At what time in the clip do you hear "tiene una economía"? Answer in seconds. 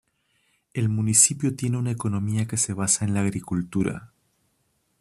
1.55-2.47